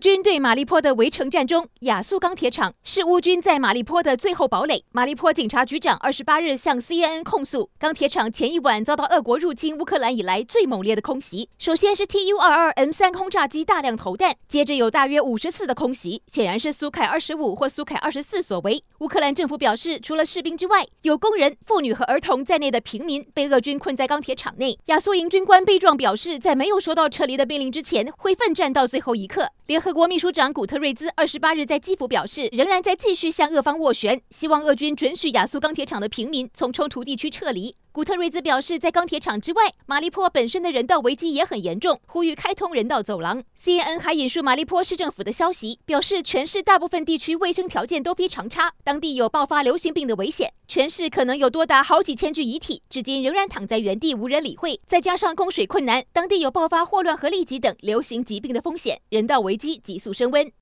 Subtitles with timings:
[0.00, 4.82] 军对马利坡的围城战中，亚速钢铁厂是乌军在马利坡的最后堡垒。
[4.92, 11.50] 马利坡警察局长二十八日向 CNN 控诉，钢铁厂前一晚遭到俄国入侵乌克兰以来最猛烈的空袭。
[11.58, 18.82] 首先是 Tu 二二 M 三轰炸机大量投弹，接着有大约五十次的空袭，显然是苏凯二十五或苏凯二十四所为。
[19.00, 24.78] 乌克兰政府表示，除了士兵之外，有工人、妇女和儿童在内的平民被俄军困在钢铁厂内。
[24.86, 29.50] 亚速营军官悲壮表示，在没有收到撤离的命令之前，会奋战到最后一刻。
[29.66, 37.74] 联合合国秘书长古特瑞兹二十八日在基辅表示，仍然在继续向俄方斡旋，希望俄军准许亚速钢铁厂的平民从冲突地区撤离。
[37.92, 43.42] 古特瑞兹表示，在钢铁厂之外，马利坡本身的人道危机也很严重，呼吁开通人道走廊。
[43.58, 54.80] CNN 还引述马利坡市政府的消息，表示全市大部分地区卫生条件都非常差，当地有爆发流行病的危险，全市可能有多达好几千具遗体，至今仍然躺在原地无人理会。
[54.86, 60.52] 再加上供水困难，当地有爆发霍乱和痢疾等流行疾病的风险，人道危机急速升温。